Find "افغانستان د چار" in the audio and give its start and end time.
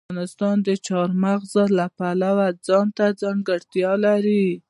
0.09-1.09